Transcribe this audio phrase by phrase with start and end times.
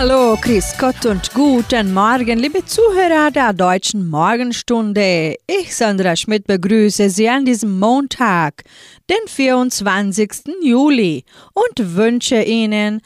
[0.00, 5.34] Hallo, Chris Gott und guten Morgen, liebe Zuhörer der Deutschen Morgenstunde.
[5.48, 8.62] Ich, Sandra Schmidt, begrüße Sie an diesem Montag,
[9.10, 10.54] den 24.
[10.62, 13.00] Juli und wünsche Ihnen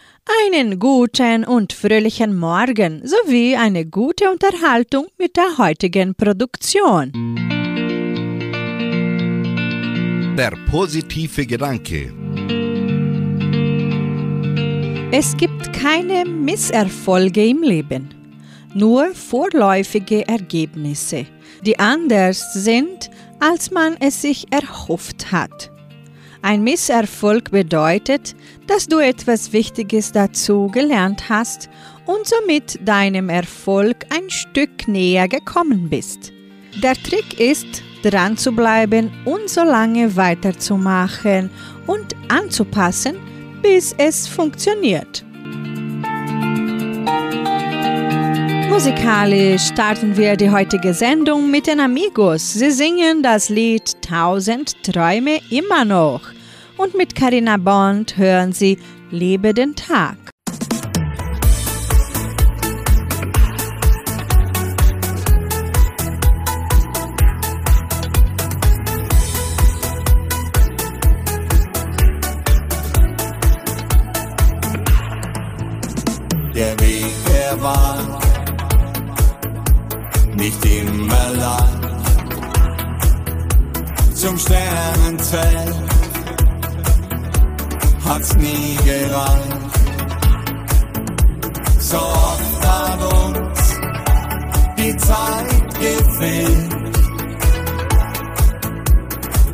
[0.44, 7.10] einen guten und fröhlichen Morgen sowie eine gute Unterhaltung mit der heutigen Produktion.
[10.36, 12.12] Der positive Gedanke.
[15.14, 18.08] Es gibt keine Misserfolge im Leben,
[18.72, 21.26] nur vorläufige Ergebnisse,
[21.66, 25.70] die anders sind, als man es sich erhofft hat.
[26.40, 28.34] Ein Misserfolg bedeutet,
[28.66, 31.68] dass du etwas Wichtiges dazu gelernt hast
[32.06, 36.32] und somit deinem Erfolg ein Stück näher gekommen bist.
[36.82, 41.50] Der Trick ist, dran zu bleiben und so lange weiterzumachen
[41.86, 43.16] und anzupassen,
[43.62, 45.24] bis es funktioniert.
[48.68, 52.54] Musikalisch starten wir die heutige Sendung mit den Amigos.
[52.54, 56.22] Sie singen das Lied Tausend Träume immer noch.
[56.78, 58.78] Und mit Carina Bond hören sie
[59.10, 60.21] Lebe den Tag.
[76.54, 78.20] Der Weg, der war
[80.34, 81.82] nicht immer lang
[84.14, 85.92] zum Sternenzelt
[88.04, 89.56] hat's nie gereicht.
[91.80, 93.60] So oft hat uns
[94.78, 96.76] die Zeit gefehlt.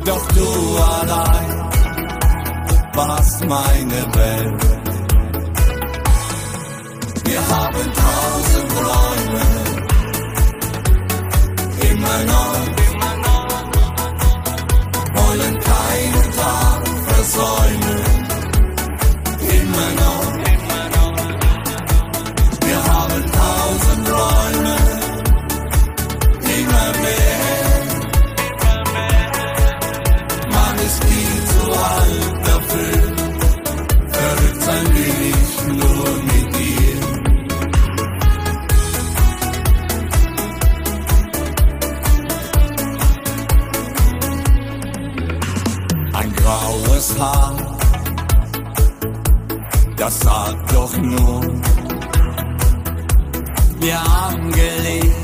[0.05, 1.69] Doch du allein
[2.93, 4.78] warst meine Welt.
[7.29, 9.41] Wir haben tausend Träume,
[11.91, 12.55] immer noch,
[15.13, 18.01] wollen keinen Tag versäumen,
[19.47, 20.18] immer noch.
[47.19, 47.53] Haar,
[49.97, 51.41] das sagt doch nur,
[53.81, 55.15] wir haben gelebt,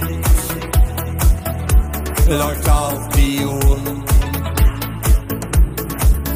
[2.28, 3.78] läuft auf die Uhr,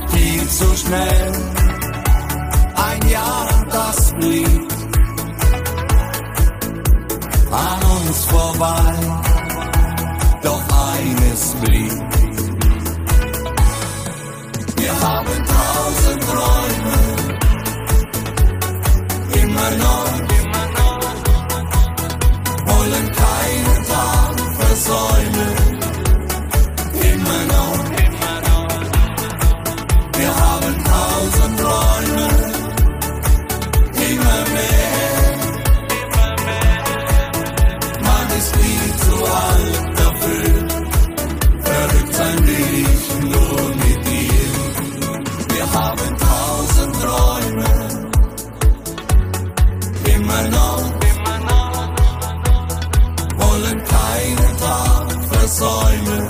[0.08, 1.32] viel zu schnell,
[2.76, 4.68] ein Jahr, das blieb
[7.52, 8.94] an uns vorbei,
[10.42, 12.19] doch eines blieb.
[14.80, 16.98] Wir haben tausend Träume,
[19.42, 20.06] immer noch,
[22.66, 25.39] wollen keinen Tag versäumen,
[55.60, 56.29] Tag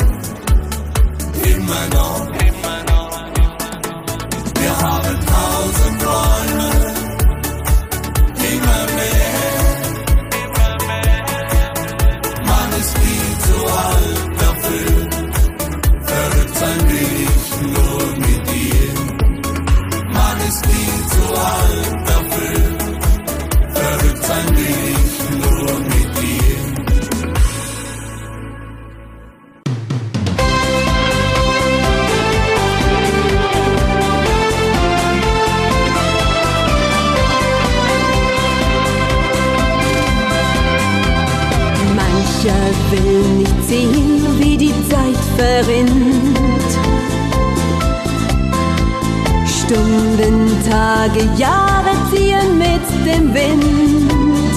[50.99, 54.51] Tage, Jahre ziehen mit dem Wind.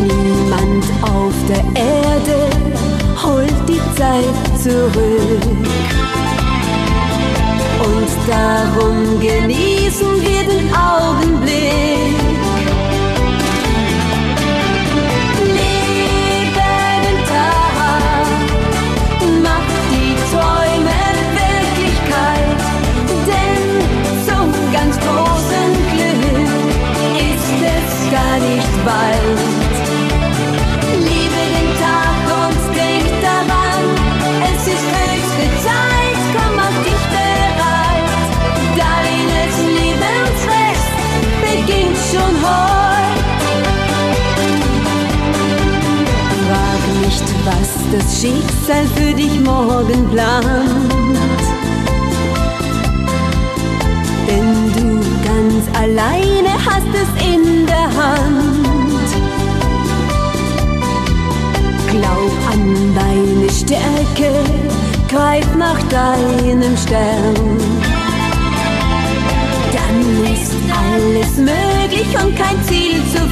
[0.00, 2.48] Niemand auf der Erde
[3.22, 5.42] holt die Zeit zurück.
[7.84, 11.99] Und darum genießen wir den Augenblick.
[48.70, 50.46] Schicksal für dich morgen plant.
[54.28, 59.08] Denn du ganz alleine hast es in der Hand.
[61.90, 64.32] Glaub an deine Stärke,
[65.08, 67.58] greif nach deinem Stern.
[69.72, 73.29] Dann ist alles möglich und kein Ziel zu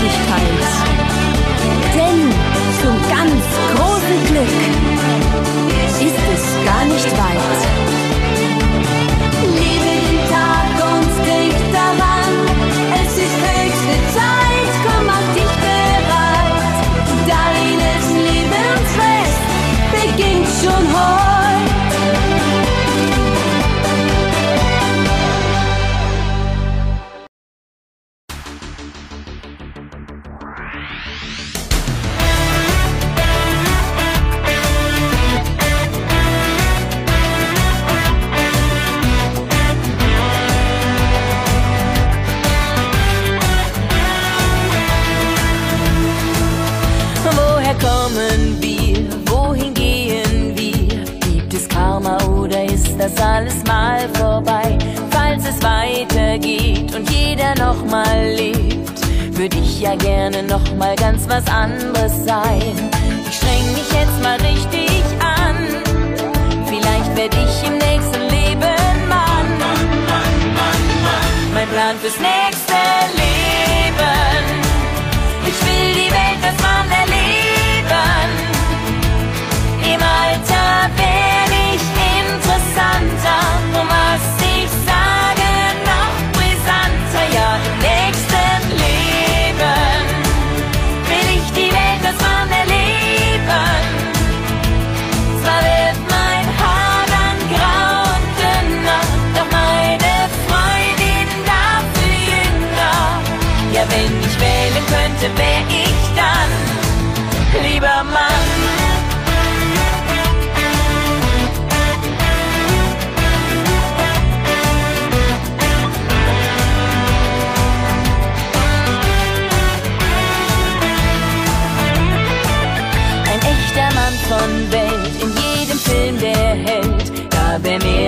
[0.00, 0.42] Wirklichkeit.
[1.94, 2.30] Denn
[2.80, 3.44] zum ganz
[3.74, 4.48] großen Glück
[6.00, 7.99] ist es gar nicht weit.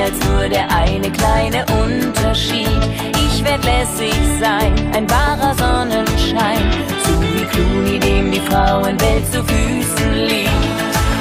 [0.06, 2.80] jetzt nur der eine kleine Unterschied.
[3.25, 6.62] Ich werd lässig sein, ein wahrer Sonnenschein.
[7.04, 10.50] So wie Clooney, dem die Frauenwelt zu Füßen liegt.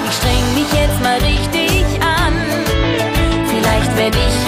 [0.09, 2.33] Ich streng mich jetzt mal richtig an.
[3.51, 4.40] Vielleicht werd ich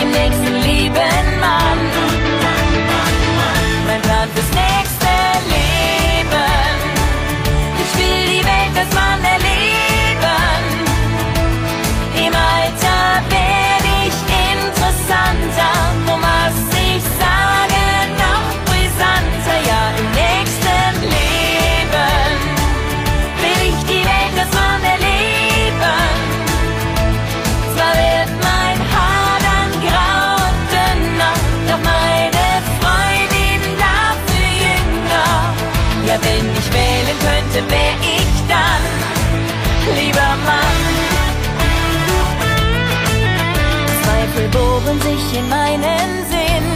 [45.50, 46.68] meinen Sinn.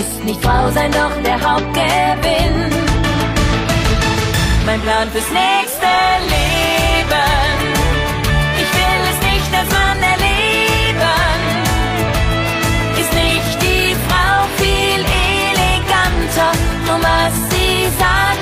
[0.00, 2.56] Ist nicht Frau sein doch der Hauptgewinn.
[4.66, 5.92] Mein Plan fürs nächste
[6.34, 7.56] Leben.
[8.62, 11.40] Ich will es nicht als Mann erleben.
[13.02, 16.52] Ist nicht die Frau viel eleganter,
[16.86, 18.33] nur was sie sagt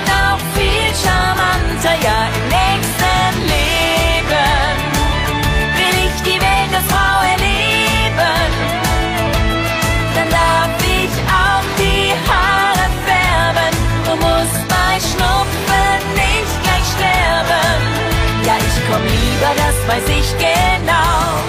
[18.92, 21.40] komm lieber, das weiß ich genau,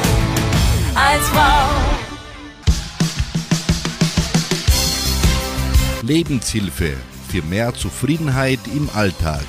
[0.96, 1.70] als Frau.
[6.04, 6.98] Lebenshilfe
[7.30, 9.46] für mehr Zufriedenheit im Alltag.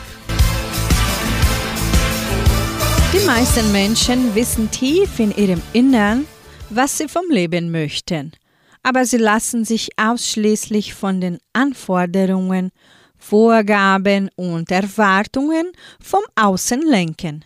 [3.12, 6.26] Die meisten Menschen wissen tief in ihrem Innern,
[6.70, 8.32] was sie vom Leben möchten,
[8.82, 12.70] aber sie lassen sich ausschließlich von den Anforderungen,
[13.18, 15.70] Vorgaben und Erwartungen
[16.00, 17.44] vom Außen lenken.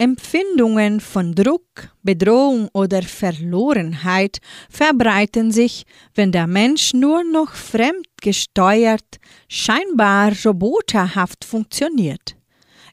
[0.00, 4.38] Empfindungen von Druck, Bedrohung oder Verlorenheit
[4.70, 12.34] verbreiten sich, wenn der Mensch nur noch fremdgesteuert, scheinbar roboterhaft funktioniert.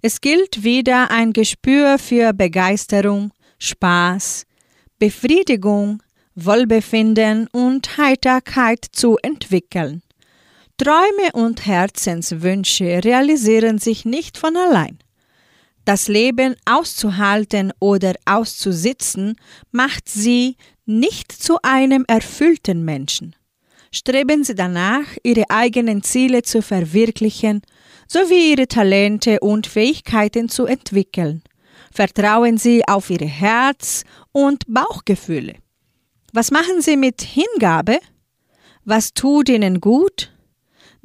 [0.02, 4.44] Es gilt wieder ein Gespür für Begeisterung, Spaß,
[5.00, 6.04] Befriedigung,
[6.36, 10.02] Wohlbefinden und Heiterkeit zu entwickeln.
[10.78, 15.00] Träume und Herzenswünsche realisieren sich nicht von allein.
[15.88, 19.38] Das Leben auszuhalten oder auszusitzen
[19.72, 23.38] macht sie nicht zu einem erfüllten Menschen.
[23.94, 27.62] Streben Sie danach, Ihre eigenen Ziele zu verwirklichen,
[28.06, 31.42] sowie Ihre Talente und Fähigkeiten zu entwickeln.
[31.94, 34.04] Vertrauen Sie auf Ihr Herz
[34.34, 35.56] und Bauchgefühle.
[36.34, 38.00] Was machen Sie mit Hingabe?
[38.84, 40.34] Was tut Ihnen gut?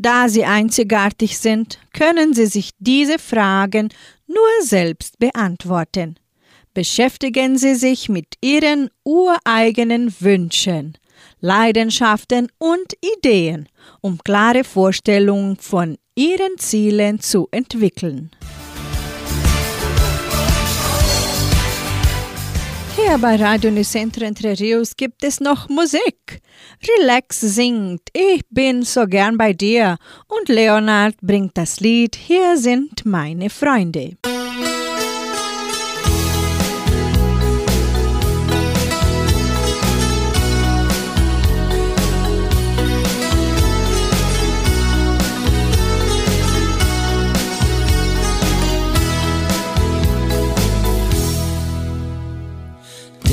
[0.02, 3.90] Da Sie einzigartig sind, können Sie sich diese Fragen
[4.26, 6.16] nur selbst beantworten.
[6.74, 10.98] Beschäftigen Sie sich mit Ihren ureigenen Wünschen,
[11.40, 13.68] Leidenschaften und Ideen,
[14.00, 18.32] um klare Vorstellungen von Ihren Zielen zu entwickeln.
[22.94, 26.40] Hier bei Radio Nicentro Entre Rios gibt es noch Musik.
[27.00, 29.96] Relax singt Ich bin so gern bei dir
[30.28, 34.16] und Leonard bringt das Lied Hier sind meine Freunde.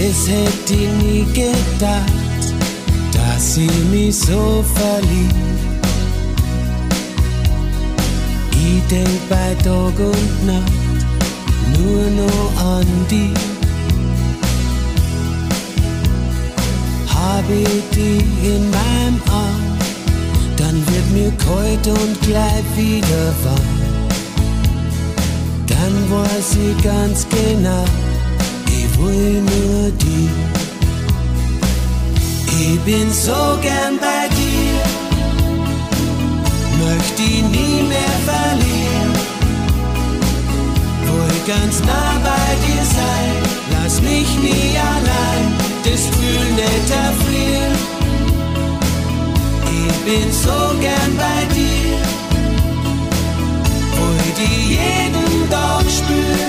[0.09, 2.55] Das hätte ich nie gedacht,
[3.13, 5.35] dass sie mich so verliebt.
[8.51, 10.71] Ich denk bei Tag und Nacht
[11.77, 13.33] nur noch an die.
[17.13, 19.77] Hab ich die in meinem Arm,
[20.57, 23.79] dann wird mir kalt und gleich wieder warm.
[25.67, 27.85] Dann weiß ich ganz genau,
[28.99, 30.29] will nur die.
[32.61, 34.79] Ich bin so gern bei dir,
[36.83, 39.11] möchte ich nie mehr verlieren.
[41.05, 43.31] Will ganz nah bei dir sein,
[43.71, 45.45] lass mich nie allein,
[45.83, 47.75] das Gefühl nicht erfrieren.
[49.81, 51.97] Ich bin so gern bei dir,
[53.97, 56.48] will die jeden Tag spüren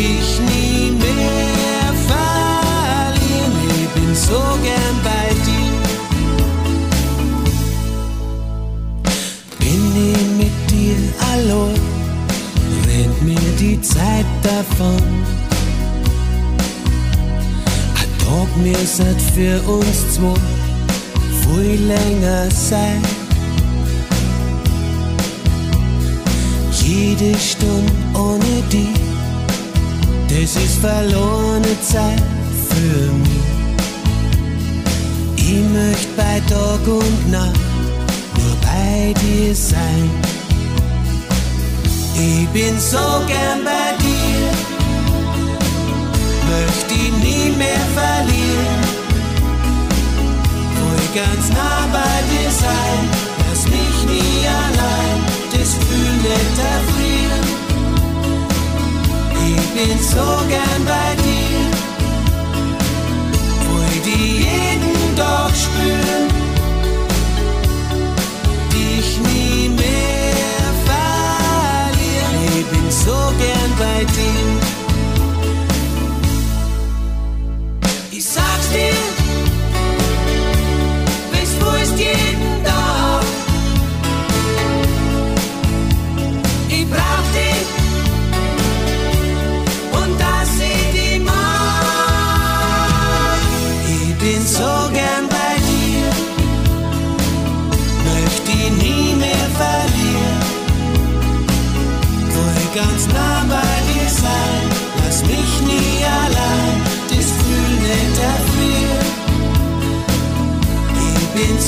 [0.00, 3.54] dich nie mehr verlieren.
[3.82, 5.80] Ich bin so gern bei dir.
[9.58, 11.00] Bin ich mit dir
[11.32, 11.80] allein,
[12.88, 15.04] rennt mir die Zeit davon.
[18.00, 20.40] Ein Tag müsste für uns zwei
[21.42, 23.02] viel länger sein.
[26.82, 29.09] Jede Stunde ohne dich
[30.30, 32.22] das ist verlorene Zeit
[32.68, 33.50] für mich.
[35.36, 37.60] Ich möchte bei Tag und Nacht
[38.36, 40.10] nur bei dir sein.
[42.14, 44.50] Ich bin so gern bei dir,
[46.50, 48.80] möchte ich nie mehr verlieren.
[50.76, 53.00] Will ganz nah bei dir sein,
[53.48, 55.18] lass mich nie allein,
[55.50, 57.59] das Gefühl nicht erfrieren
[59.86, 61.60] bin so gern bei dir,
[63.66, 66.29] wo ich die jeden doch spüren.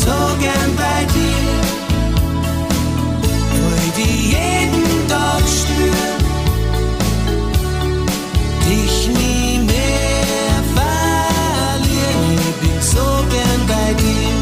[0.04, 1.52] so gern bei dir.
[3.62, 4.04] Wollte
[4.35, 6.18] jeden Tag spüren,
[8.68, 12.38] dich nie mehr verlieren.
[12.49, 14.35] Ich bin so gern bei dir.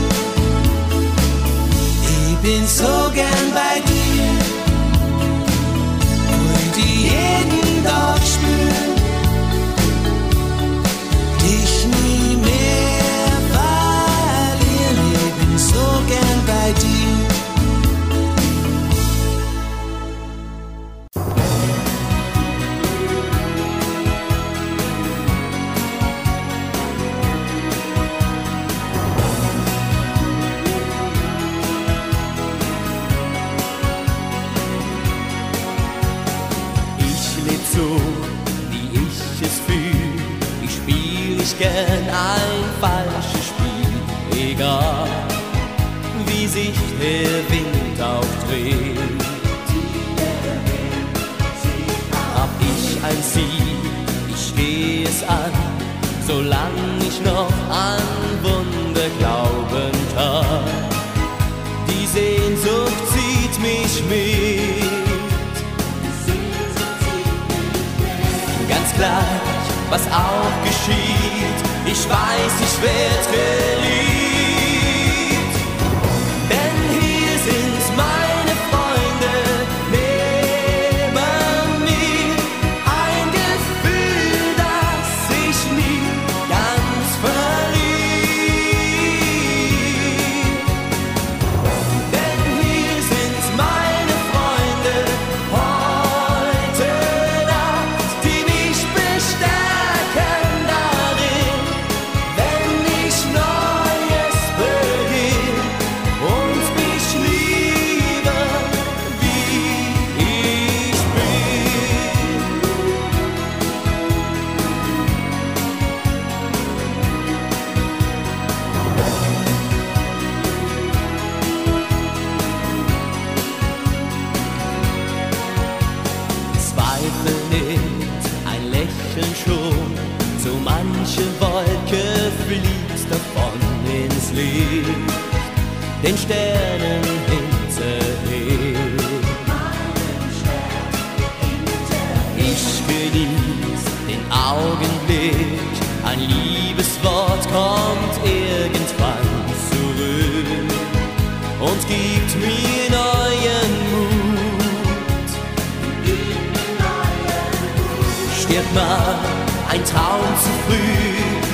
[2.09, 3.70] Ich bin so gern bei dir.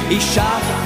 [0.09, 0.86] e chave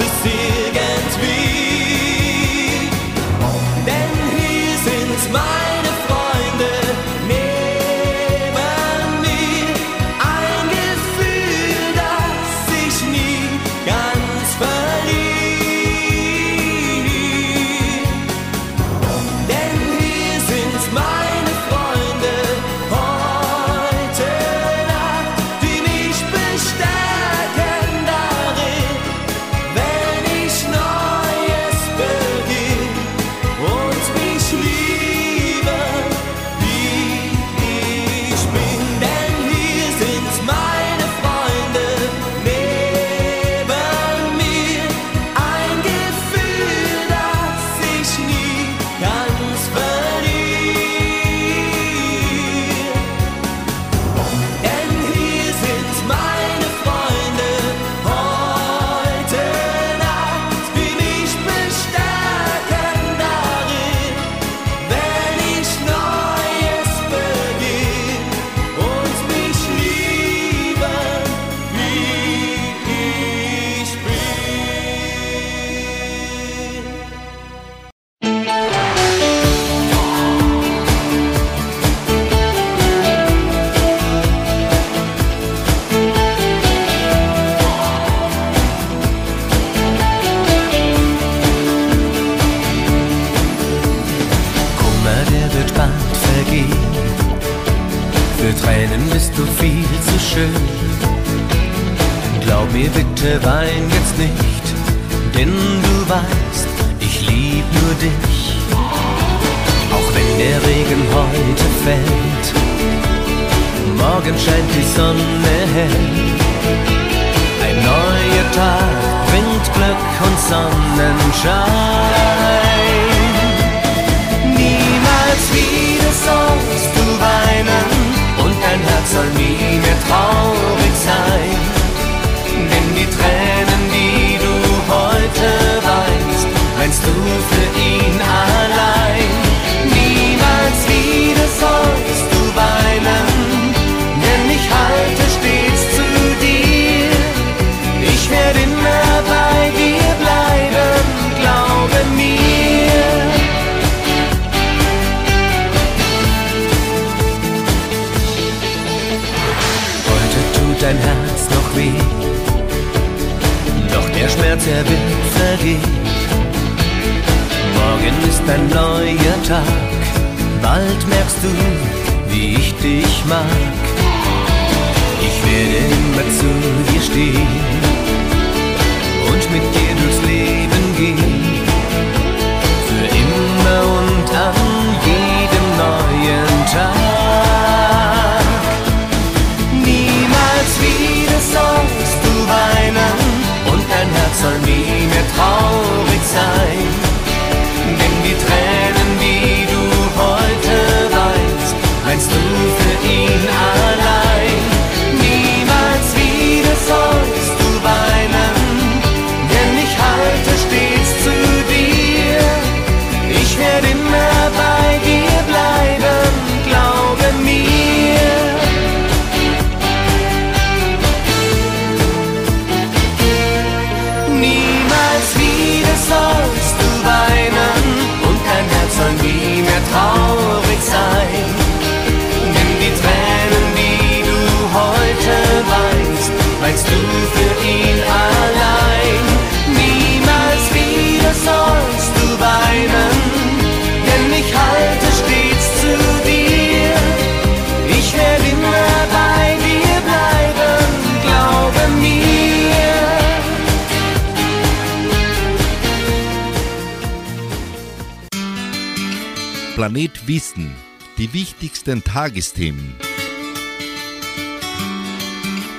[259.80, 260.76] Planet Wissen.
[261.16, 262.96] Die wichtigsten Tagesthemen.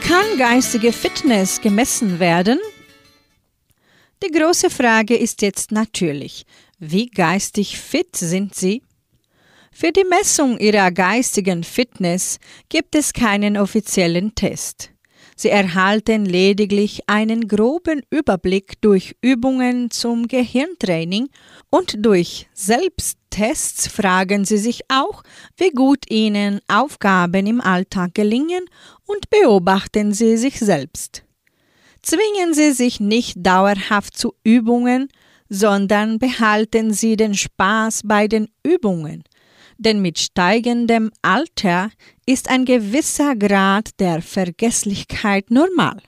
[0.01, 2.57] Kann geistige Fitness gemessen werden?
[4.23, 6.47] Die große Frage ist jetzt natürlich,
[6.79, 8.81] wie geistig fit sind Sie?
[9.71, 14.89] Für die Messung Ihrer geistigen Fitness gibt es keinen offiziellen Test.
[15.35, 21.29] Sie erhalten lediglich einen groben Überblick durch Übungen zum Gehirntraining
[21.69, 22.47] und durch
[23.31, 25.23] Selbsttests fragen Sie sich auch,
[25.57, 28.65] wie gut Ihnen Aufgaben im Alltag gelingen
[29.05, 31.23] und beobachten Sie sich selbst.
[32.01, 35.07] Zwingen Sie sich nicht dauerhaft zu Übungen,
[35.49, 39.23] sondern behalten Sie den Spaß bei den Übungen.
[39.77, 41.89] Denn mit steigendem Alter
[42.25, 46.01] ist ein gewisser Grad der Vergesslichkeit normal.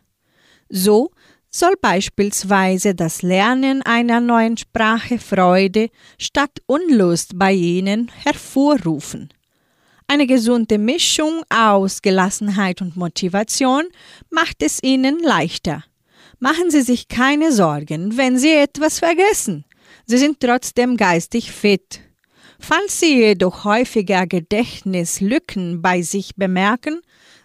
[0.68, 1.12] So
[1.56, 9.30] soll beispielsweise das Lernen einer neuen Sprache Freude statt Unlust bei Ihnen hervorrufen.
[10.08, 13.84] Eine gesunde Mischung aus Gelassenheit und Motivation
[14.32, 15.84] macht es Ihnen leichter.
[16.40, 19.64] Machen Sie sich keine Sorgen, wenn Sie etwas vergessen.
[20.08, 22.02] Sie sind trotzdem geistig fit.
[22.60, 27.02] Falls Sie jedoch häufiger Gedächtnislücken bei sich bemerken,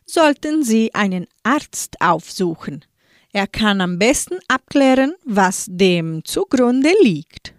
[0.07, 2.85] sollten Sie einen Arzt aufsuchen.
[3.33, 7.53] Er kann am besten abklären, was dem zugrunde liegt.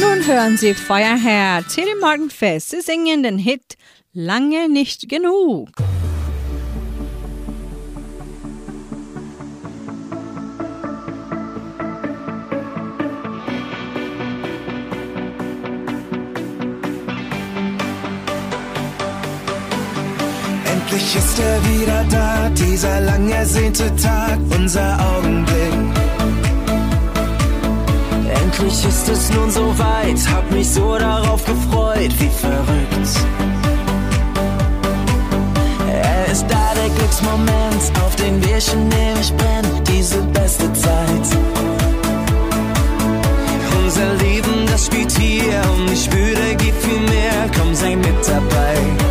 [0.00, 2.70] Nun hören Sie Feuerherr Tilly Morgenfest.
[2.70, 3.76] Sie singen den Hit
[4.12, 5.68] Lange nicht genug.
[20.96, 25.74] Endlich ist er wieder da, dieser lang ersehnte Tag, unser Augenblick.
[28.42, 33.10] Endlich ist es nun so weit, hab mich so darauf gefreut, wie verrückt.
[35.92, 41.26] Er ist da, der Glücksmoment, auf den wir schon ewig brennen, diese beste Zeit.
[43.84, 49.05] Unser Leben, das spielt hier und ich spüre, gibt viel mehr, komm, sei mit dabei.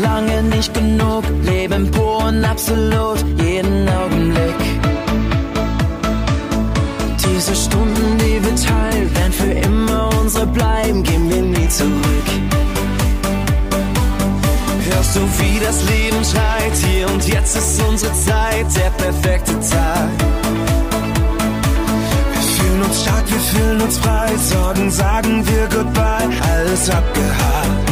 [0.00, 1.24] lange nicht genug.
[1.42, 4.60] Leben pur und absolut, jeden Augenblick.
[7.24, 12.28] Diese Stunden, die wir teilen, werden für immer unsere bleiben, gehen wir nie zurück.
[14.90, 16.76] Hörst du, wie das Leben schreit?
[16.86, 20.08] Hier und jetzt ist unsere Zeit, der perfekte Tag.
[22.32, 24.30] Wir fühlen uns stark, wir fühlen uns frei.
[24.36, 27.87] Sorgen sagen wir Goodbye, alles abgehakt.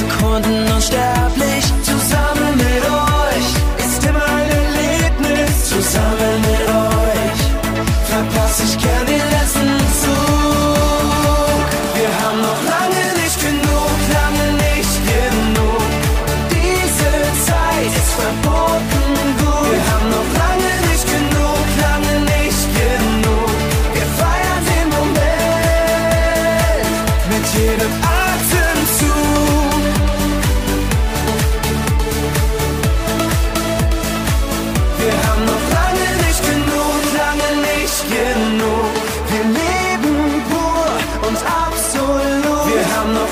[0.00, 1.49] Sekunden unsterblich.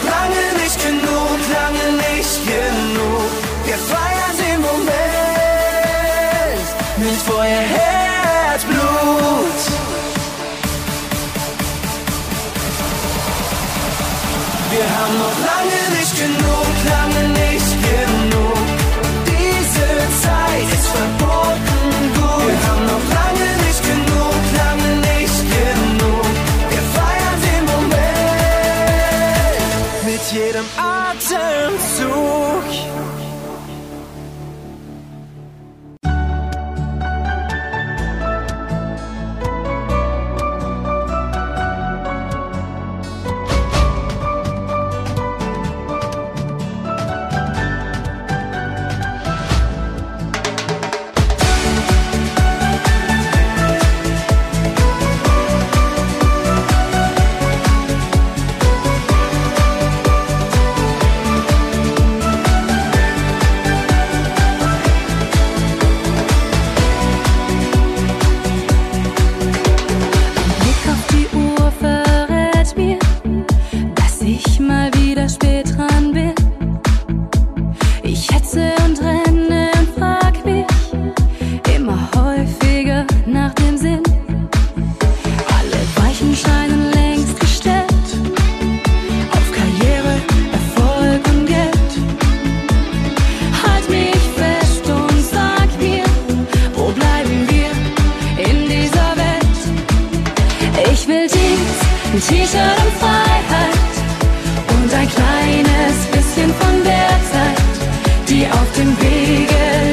[0.00, 0.47] Solange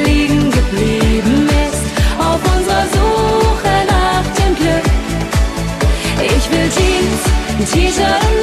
[0.04, 1.84] Liegen geblieben ist,
[2.18, 4.84] auf unserer Suche nach dem Glück.
[6.22, 7.22] Ich will Jeans,
[7.58, 8.35] ein T-Shirt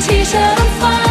[0.00, 0.40] 起身
[0.80, 1.05] 吧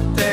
[0.00, 0.29] a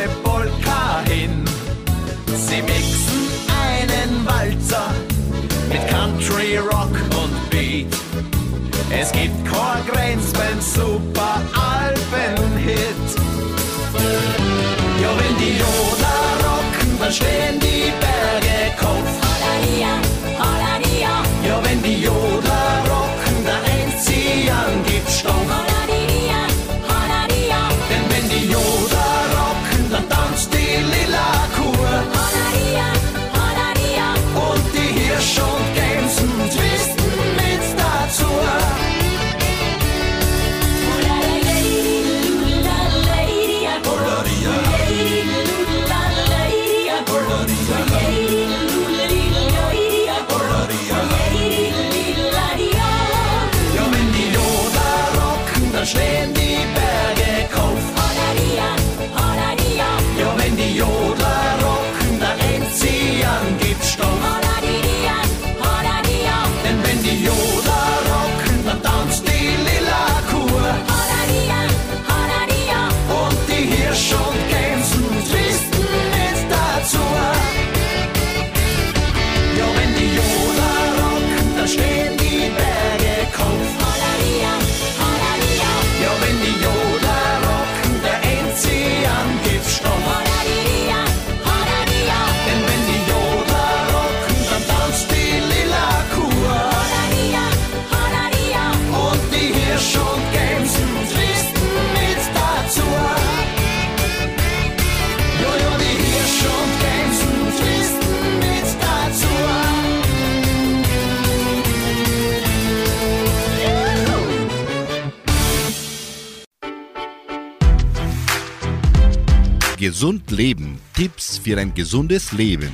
[119.98, 120.80] Gesund Leben.
[120.94, 122.72] Tipps für ein gesundes Leben.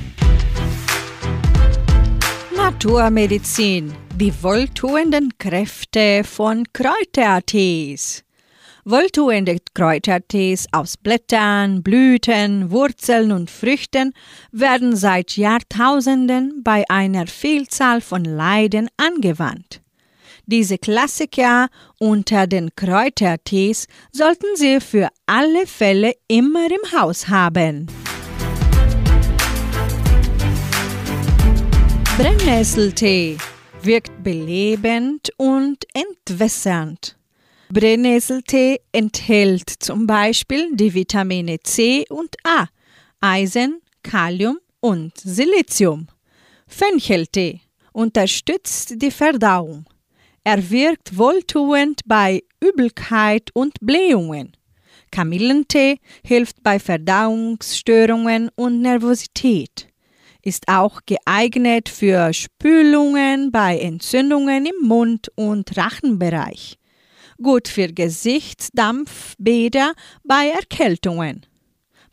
[2.54, 3.94] Naturmedizin.
[4.16, 8.24] Die wohltuenden Kräfte von Kräutertees.
[8.84, 14.12] Wohltuende Kräutertees aus Blättern, Blüten, Wurzeln und Früchten
[14.52, 19.80] werden seit Jahrtausenden bei einer Vielzahl von Leiden angewandt.
[20.46, 21.68] Diese Klassiker
[21.98, 27.86] unter den Kräutertees sollten Sie für alle Fälle immer im Haus haben.
[32.18, 33.38] Brennnesseltee
[33.82, 37.16] wirkt belebend und entwässernd.
[37.70, 42.66] Brennnesseltee enthält zum Beispiel die Vitamine C und A,
[43.20, 46.06] Eisen, Kalium und Silizium.
[46.68, 49.86] Fencheltee unterstützt die Verdauung.
[50.46, 54.54] Er wirkt wohltuend bei Übelkeit und Blähungen.
[55.10, 59.88] Kamillentee hilft bei Verdauungsstörungen und Nervosität.
[60.42, 66.76] Ist auch geeignet für Spülungen bei Entzündungen im Mund- und Rachenbereich.
[67.42, 71.46] Gut für Gesichtsdampfbäder bei Erkältungen.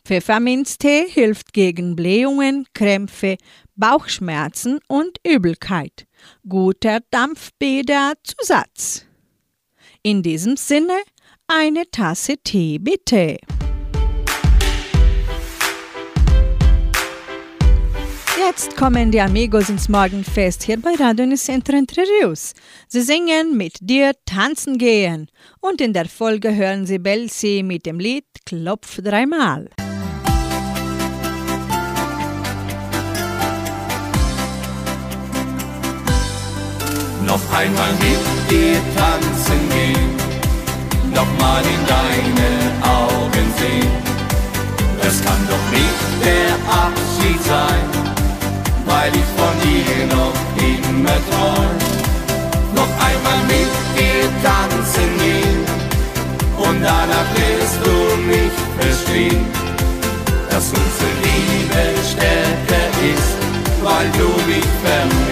[0.06, 3.36] Pfefferminztee hilft gegen Blähungen, Krämpfe,
[3.76, 6.06] Bauchschmerzen und Übelkeit.
[6.48, 9.06] Guter Dampfbäderzusatz.
[10.02, 10.98] In diesem Sinne
[11.46, 13.38] eine Tasse Tee bitte.
[18.38, 22.02] Jetzt kommen die Amigos ins Morgenfest hier bei Radio Unicentro Entre.
[22.34, 28.00] Sie singen mit dir tanzen gehen und in der Folge hören Sie Belsi mit dem
[28.00, 29.70] Lied Klopf dreimal.
[37.32, 40.10] Einmal mit dir tanzen gehen,
[41.14, 42.50] nochmal in deine
[42.82, 43.92] Augen sehen.
[45.00, 46.52] Das kann doch nicht der
[46.84, 47.84] Abschied sein,
[48.86, 51.76] weil ich von dir noch immer träum.
[52.74, 55.64] Noch einmal mit dir tanzen gehen
[56.58, 57.96] und danach wirst du
[58.30, 59.46] mich verstehen,
[60.50, 63.32] dass unsere Liebe stärker ist,
[63.82, 65.31] weil du mich vermisst.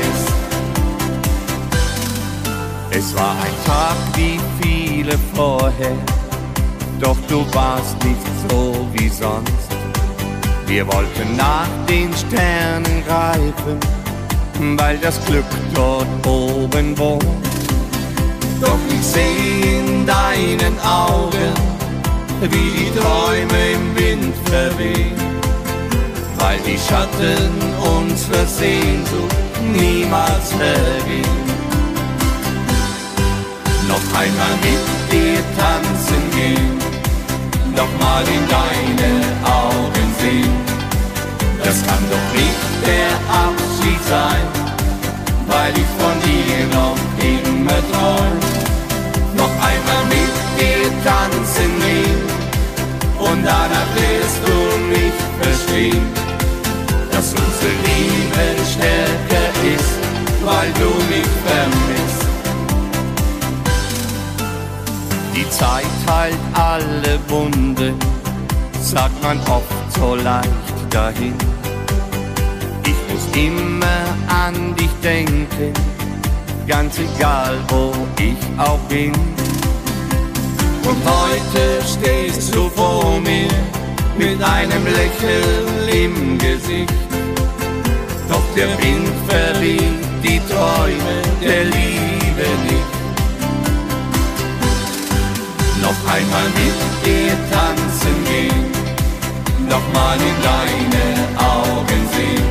[2.92, 5.96] Es war ein Tag wie viele vorher,
[7.00, 9.70] doch du warst nicht so wie sonst.
[10.66, 13.78] Wir wollten nach den Sternen greifen,
[14.76, 17.24] weil das Glück dort oben wohnt.
[18.60, 21.54] Doch ich seh in deinen Augen,
[22.40, 25.16] wie die Träume im Wind verwehen,
[26.38, 27.50] weil die Schatten
[27.98, 29.36] unserer Sehnsucht
[29.72, 31.49] niemals vergehen
[33.90, 36.78] noch einmal mit dir tanzen gehen,
[37.74, 39.12] nochmal in deine
[39.62, 40.54] Augen sehen.
[41.64, 43.10] Das kann doch nicht der
[43.46, 44.46] Abschied sein,
[45.50, 47.00] weil ich von dir noch
[47.32, 48.36] immer träum.
[49.40, 52.22] Noch einmal mit dir tanzen gehen
[53.18, 54.56] und danach wirst du
[54.94, 56.06] mich verstehen,
[67.30, 67.94] alle Wunden,
[68.82, 70.48] sagt man oft so leicht
[70.90, 71.34] dahin.
[72.84, 75.72] Ich muss immer an dich denken,
[76.66, 79.12] ganz egal wo ich auch bin.
[80.82, 83.48] Und heute stehst du vor mir
[84.18, 86.92] mit einem Lächeln im Gesicht.
[88.28, 92.79] Doch der Wind verliert die Träume der Liebe nicht
[95.90, 98.66] noch einmal mit dir tanzen gehen,
[99.68, 101.06] nochmal in deine
[101.52, 102.48] Augen sehen.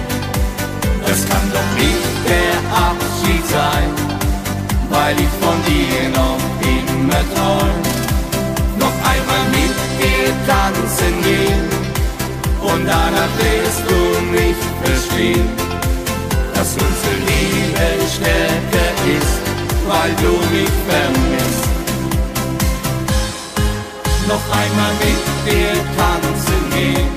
[1.08, 2.56] Das kann doch nicht der
[2.88, 3.90] Abschied sein,
[4.90, 6.44] weil ich von dir noch
[6.76, 7.80] immer träum.
[8.84, 11.66] Noch einmal mit dir tanzen gehen
[12.62, 14.00] und danach wirst du
[14.36, 15.50] mich verstehen,
[16.56, 19.40] dass unsere Liebe stärker ist,
[19.88, 21.69] weil du mich vermisst
[24.30, 27.10] noch einmal mit dir tanzen gehen,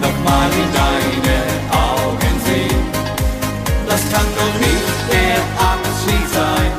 [0.00, 1.38] nochmal in deine
[1.88, 2.84] Augen sehen.
[3.86, 5.38] Das kann doch nicht der
[5.72, 6.72] Abschied sein,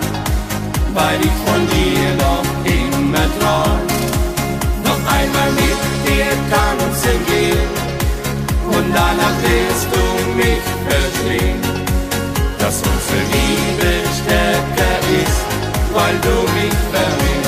[0.97, 2.47] weil ich von dir noch
[2.79, 3.85] immer träum.
[4.87, 7.71] Noch einmal mit dir tanzen gehen
[8.75, 10.03] und danach wirst du
[10.41, 11.61] mich verstehen,
[12.57, 15.41] dass unsere Liebe stärker ist,
[15.93, 17.46] weil du mich vermisst.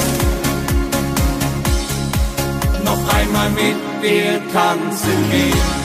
[3.16, 5.80] Einmal mit dir tanzen gehen.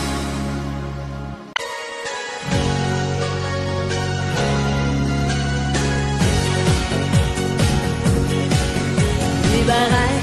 [9.62, 10.16] Überall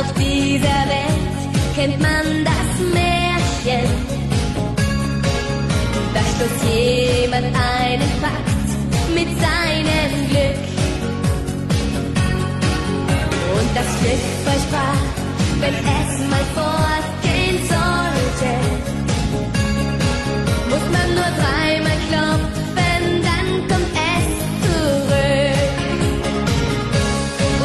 [0.00, 1.38] auf dieser Welt
[1.76, 3.88] kennt man das Märchen,
[6.14, 8.68] dass bloß jemand einen packt
[9.14, 10.64] mit seinem Glück.
[13.54, 15.17] Und das Glück versprach,
[15.60, 18.50] wenn es mal fortgehen sollte,
[20.70, 24.26] muss man nur dreimal klopfen, dann kommt es
[24.64, 25.78] zurück.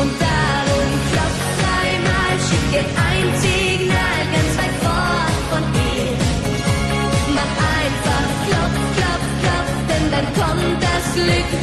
[0.02, 6.14] Und darum klopft dreimal, schicke ein Signal ganz weit fort von dir.
[7.38, 11.63] Mach einfach klopf, klopf, klopf, denn dann kommt das Glück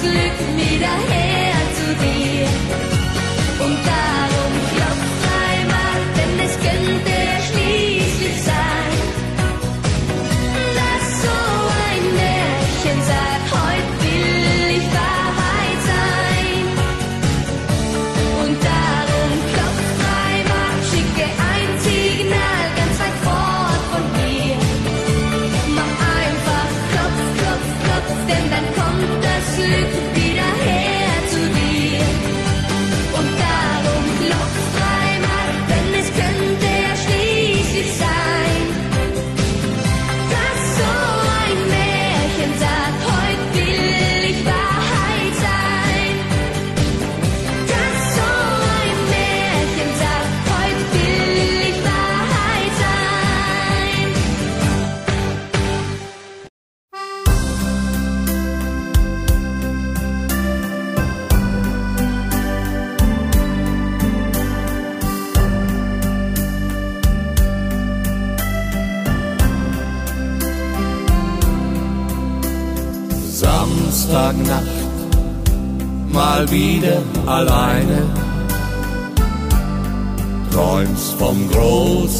[0.00, 2.46] Glück wieder her zu dir.
[3.64, 4.23] Und darum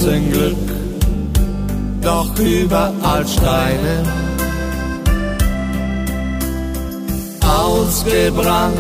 [0.05, 0.57] großen Glück,
[2.03, 4.03] doch überall Steine.
[7.41, 8.79] Ausgebrannt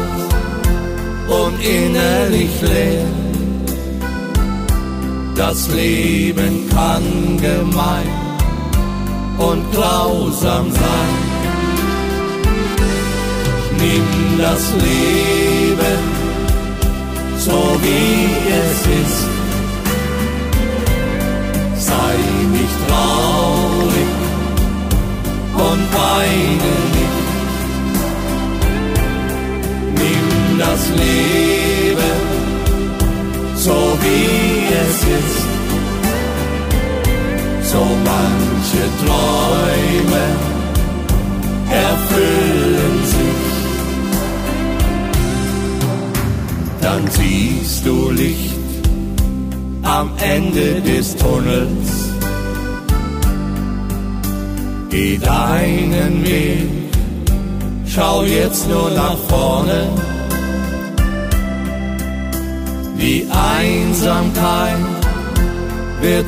[1.28, 3.06] und innerlich leer.
[5.36, 7.02] Das Leben kann
[7.40, 8.10] gemein
[9.38, 11.14] und grausam sein.
[13.78, 16.24] Nimm das Leben
[17.38, 18.63] so wie es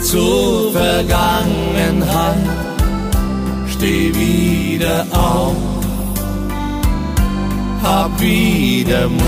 [0.00, 2.48] zur Vergangenheit.
[3.68, 5.56] Steh wieder auf,
[7.82, 9.22] hab wieder Mut.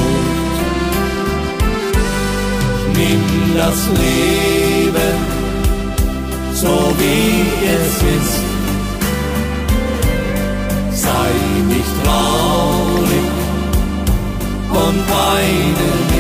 [2.95, 5.39] Nimm das Leben
[6.61, 7.45] so wie
[7.77, 8.41] es ist.
[11.03, 11.31] Sei
[11.69, 13.29] nicht traurig
[14.71, 16.18] und weine nicht.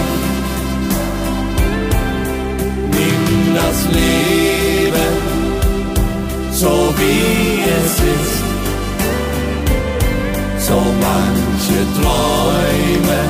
[3.59, 4.79] Das Leben
[6.61, 8.39] so wie es ist.
[10.69, 13.21] So manche Träume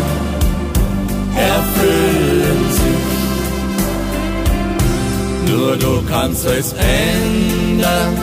[1.55, 3.09] erfüllen sich.
[5.51, 8.15] Nur du kannst es ändern.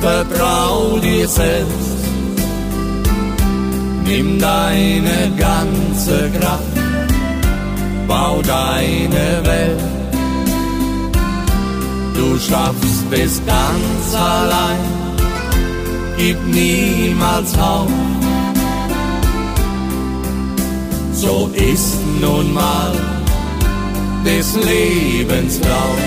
[0.00, 2.02] Vertrau dir selbst.
[4.04, 6.76] Nimm deine ganze Kraft.
[8.08, 9.97] Bau deine Welt.
[12.18, 14.84] Du schaffst es ganz allein.
[16.16, 17.88] Gib niemals auf.
[21.12, 22.92] So ist nun mal
[24.24, 26.02] des Lebens Lauf.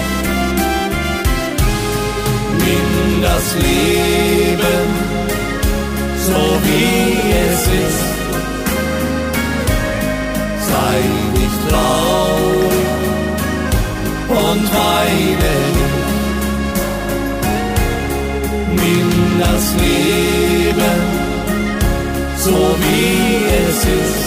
[2.59, 5.12] Nimm das Leben
[6.28, 8.03] so wie es ist.
[10.70, 10.97] Sei
[11.39, 12.91] nicht traurig
[14.30, 15.80] und weine nicht.
[19.41, 21.21] Das Leben
[22.43, 24.23] so wie es ist.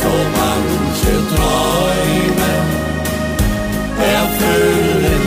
[0.00, 2.52] So manche Träume
[4.18, 5.19] erfüllen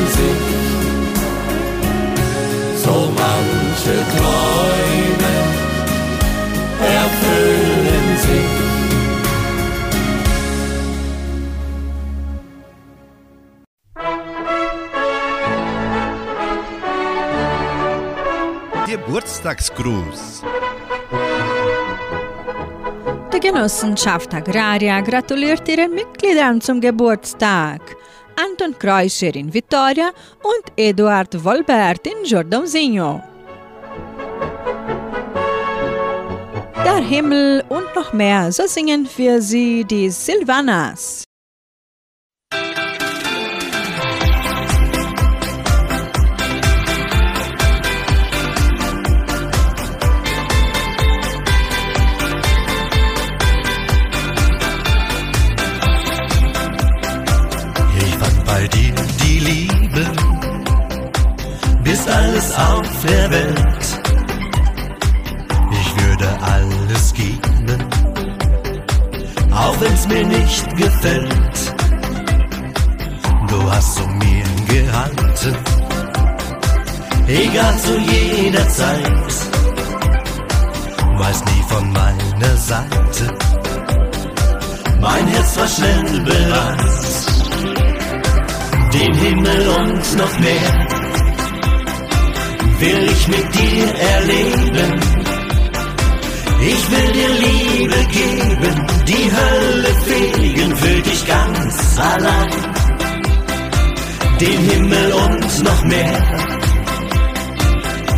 [19.44, 20.42] Geburtstagsgruß.
[23.34, 27.82] Die Genossenschaft Agraria gratuliert ihren Mitgliedern zum Geburtstag.
[28.36, 33.22] Anton Kreuscher in Vitoria und Eduard Wolbert in Giordãozinho.
[36.86, 38.52] der Himmel und noch mehr.
[38.52, 41.24] So singen für Sie die Silvanas.
[62.04, 64.02] Bis alles auf der Welt.
[65.72, 67.84] Ich würde alles geben,
[69.52, 71.76] auch wenn's mir nicht gefällt.
[73.48, 75.58] Du hast zu mir gehalten,
[77.28, 79.34] egal zu jeder Zeit.
[81.18, 83.38] Weiß nie von meiner Seite,
[85.00, 86.94] mein Herz war schnell bereit
[88.94, 90.93] den Himmel und noch mehr
[92.80, 95.00] will ich mit dir erleben.
[96.62, 102.74] Ich will dir Liebe geben, die Hölle fegen für dich ganz allein.
[104.40, 106.44] Den Himmel und noch mehr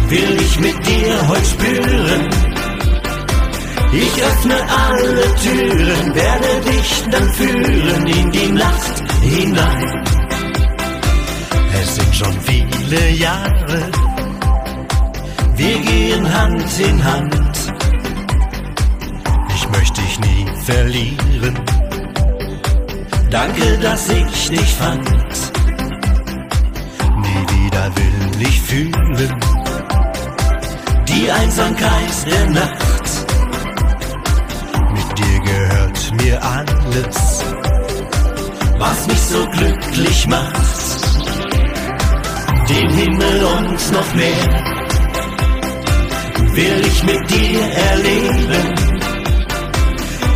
[0.09, 2.29] will ich mit dir heute spüren.
[3.91, 10.03] Ich öffne alle Türen, werde dich dann führen in die Nacht hinein.
[11.81, 13.91] Es sind schon viele Jahre,
[15.57, 17.73] wir gehen Hand in Hand.
[19.55, 21.59] Ich möchte dich nie verlieren.
[23.29, 25.09] Danke, dass ich dich fand.
[27.17, 29.33] Nie wieder will ich fühlen
[31.07, 33.25] die Einsamkeit der Nacht.
[34.91, 37.43] Mit dir gehört mir alles,
[38.77, 40.75] was mich so glücklich macht
[42.69, 44.74] den Himmel und noch mehr
[46.55, 48.65] will ich mit dir erleben.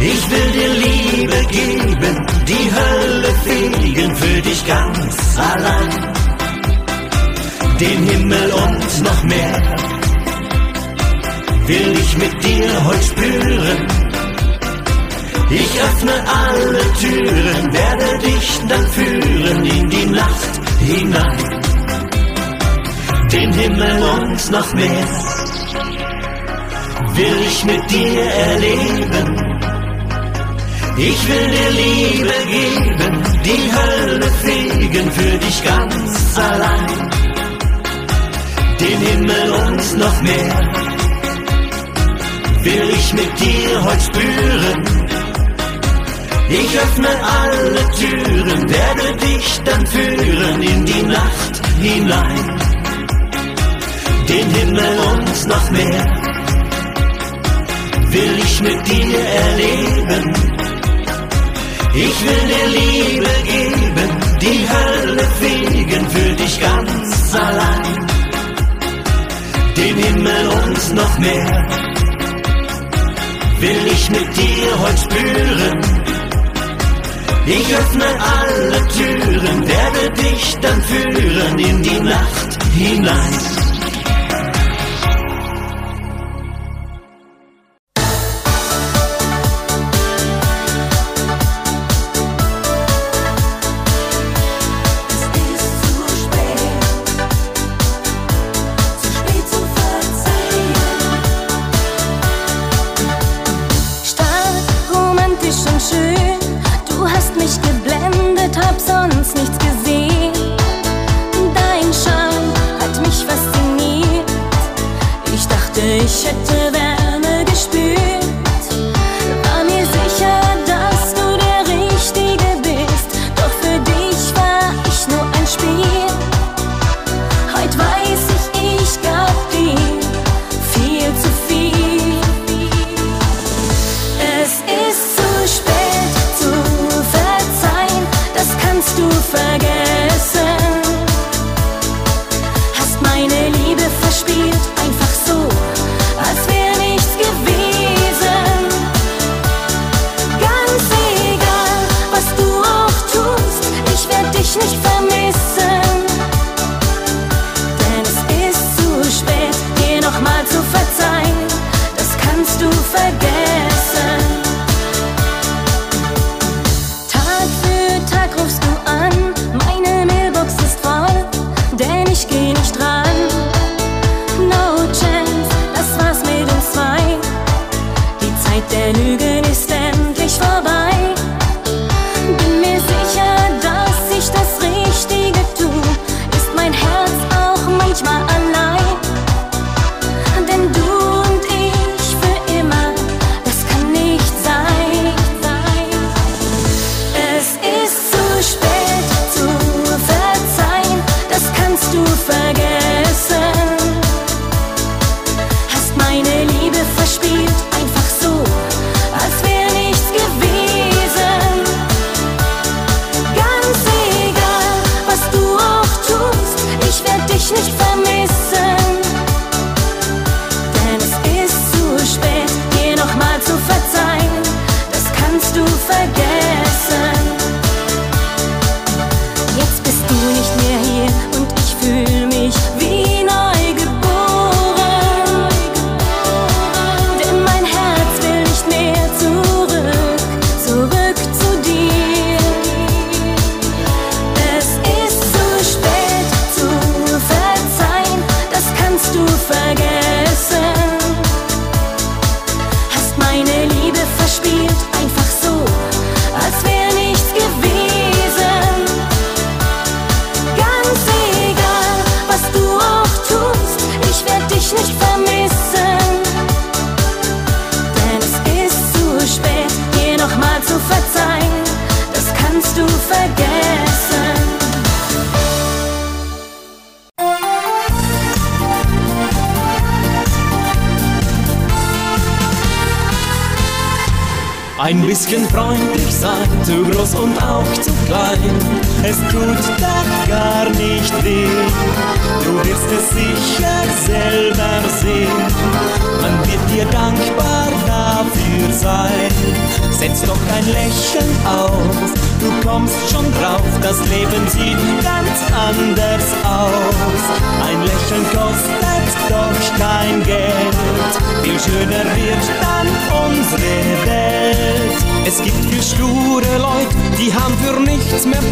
[0.02, 2.16] Ich will dir Liebe geben,
[2.48, 5.90] die Hölle fegen für dich ganz allein.
[7.80, 9.78] Den Himmel und noch mehr
[11.68, 13.88] will ich mit dir heute spüren.
[15.52, 16.16] Ich öffne
[16.46, 21.60] alle Türen, werde dich dann führen in die Nacht hinein
[23.32, 25.39] den Himmel und noch mehr
[27.20, 29.28] will ich mit dir erleben.
[31.10, 33.14] Ich will dir Liebe geben,
[33.48, 37.10] die Hölle fegen für dich ganz allein.
[38.84, 40.60] Den Himmel und noch mehr
[42.68, 44.80] will ich mit dir heute spüren.
[46.62, 47.12] Ich öffne
[47.42, 52.60] alle Türen, werde dich dann führen in die Nacht hinein
[54.30, 56.29] den Himmel und noch mehr
[58.12, 60.34] will ich mit dir erleben.
[61.93, 64.10] Ich will dir Liebe geben,
[64.41, 68.07] die Hölle fegen für dich ganz allein.
[69.78, 71.68] Den Himmel und noch mehr
[73.60, 75.80] will ich mit dir heute spüren.
[77.45, 83.79] Ich öffne alle Türen, werde dich dann führen in die Nacht hinein.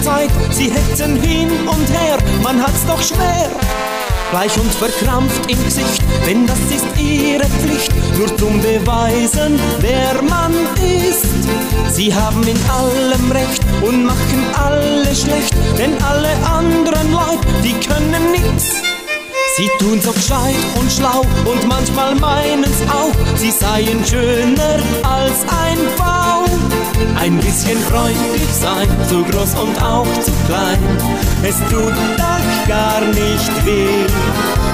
[0.07, 0.29] Zeit.
[0.51, 3.49] Sie hetzen hin und her, man hat's doch schwer.
[4.31, 10.53] Bleich und verkrampft im Gesicht, denn das ist ihre Pflicht, nur zum Beweisen, wer man
[11.07, 11.25] ist.
[11.93, 18.31] Sie haben in allem Recht und machen alle schlecht, denn alle anderen Leute, die können
[18.31, 18.86] nichts.
[19.57, 25.79] Sie tun so gescheit und schlau und manchmal meinen's auch, sie seien schöner als ein
[25.97, 26.45] Baum.
[27.19, 30.77] Ein bisschen freundlich sein, zu groß und auch zu klein,
[31.41, 34.05] es tut doch gar nicht weh.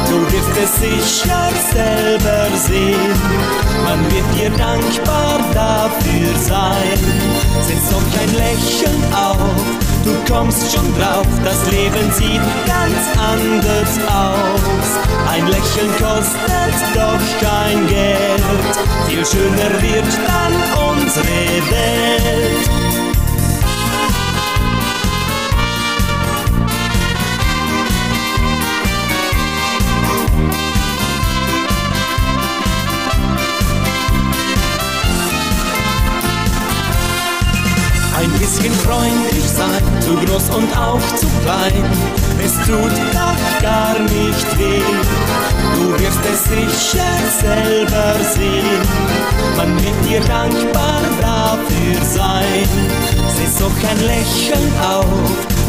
[0.09, 3.13] Du wirst es sicher selber sehen,
[3.85, 6.99] man wird dir dankbar dafür sein.
[7.61, 9.37] Setz doch ein Lächeln auf,
[10.03, 14.99] du kommst schon drauf, das Leben sieht ganz anders aus.
[15.29, 18.43] Ein Lächeln kostet doch kein Geld,
[19.07, 20.53] viel schöner wird dann
[20.89, 21.25] unsere
[21.71, 22.82] Welt.
[38.43, 42.32] Bisschen freundlich sein, zu groß und auch zu klein.
[42.45, 44.81] Es tut doch gar nicht weh.
[45.75, 48.81] Du wirst es sicher selber sehen.
[49.55, 52.67] Man wird dir dankbar dafür sein.
[53.35, 55.05] Setz doch ein Lächeln auf,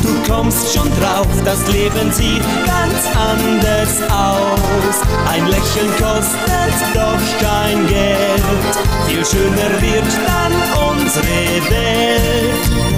[0.03, 1.29] du kommst schon drauf.
[1.45, 4.97] Das Leben sieht ganz anders aus.
[5.33, 8.43] Ein Lächeln kostet doch kein Geld.
[9.07, 10.53] Viel schöner wird dann
[10.91, 12.94] unsere Welt.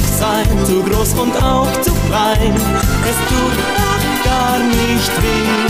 [0.00, 2.54] Freundlich sein, zu groß und auch zu klein.
[2.54, 5.68] Es tut doch gar nicht weh.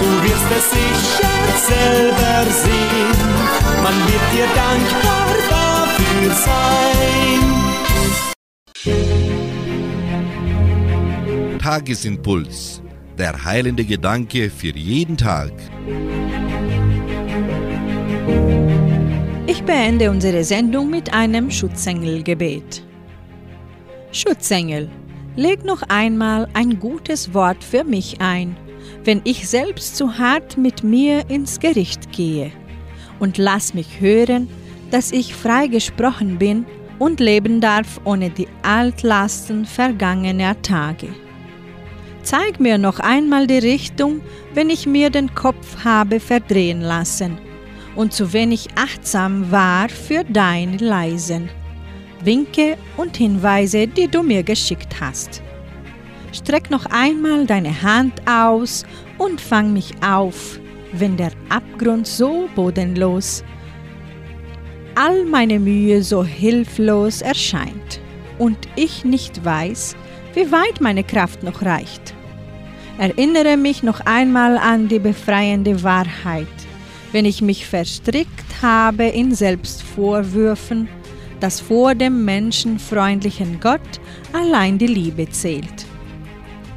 [0.00, 1.36] Du wirst es sicher
[1.66, 3.18] selber sehen.
[3.82, 7.40] Man wird dir dankbar dafür sein.
[11.58, 12.80] Tagesimpuls.
[13.18, 15.52] Der heilende Gedanke für jeden Tag.
[19.46, 22.82] Ich beende unsere Sendung mit einem Schutzengelgebet.
[24.14, 24.88] Schutzengel,
[25.34, 28.56] leg noch einmal ein gutes Wort für mich ein,
[29.02, 32.52] wenn ich selbst zu hart mit mir ins Gericht gehe.
[33.18, 34.48] Und lass mich hören,
[34.92, 36.64] dass ich frei gesprochen bin
[37.00, 41.08] und leben darf ohne die Altlasten vergangener Tage.
[42.22, 44.20] Zeig mir noch einmal die Richtung,
[44.54, 47.36] wenn ich mir den Kopf habe verdrehen lassen
[47.96, 51.48] und zu wenig achtsam war für deine Leisen.
[52.24, 55.42] Winke und Hinweise, die du mir geschickt hast.
[56.32, 58.84] Streck noch einmal deine Hand aus
[59.18, 60.58] und fang mich auf,
[60.92, 63.44] wenn der Abgrund so bodenlos,
[64.94, 68.00] all meine Mühe so hilflos erscheint
[68.38, 69.96] und ich nicht weiß,
[70.34, 72.14] wie weit meine Kraft noch reicht.
[72.98, 76.46] Erinnere mich noch einmal an die befreiende Wahrheit,
[77.12, 80.88] wenn ich mich verstrickt habe in Selbstvorwürfen,
[81.44, 84.00] dass vor dem menschenfreundlichen Gott
[84.32, 85.84] allein die Liebe zählt.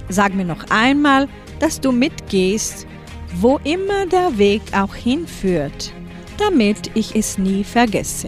[0.09, 1.29] Sag mir noch einmal,
[1.61, 2.85] dass du mitgehst,
[3.35, 5.93] wo immer der Weg auch hinführt,
[6.37, 8.27] damit ich es nie vergesse.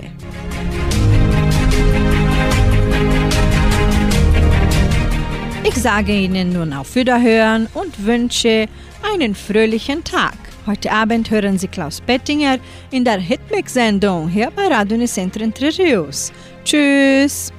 [5.65, 8.67] Ich sage Ihnen nun auf Wiederhören und wünsche
[9.13, 10.48] einen fröhlichen Tag.
[10.69, 12.59] Heute Abend hören Sie Klaus Bettinger
[12.91, 15.71] in der Hitmix-Sendung hier bei Radio Nicentro Entre.
[16.63, 17.51] Tschüss!